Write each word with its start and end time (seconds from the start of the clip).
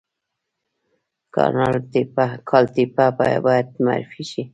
کالтура 2.53 3.07
باید 3.45 3.67
معرفي 3.85 4.23
شي 4.31 4.41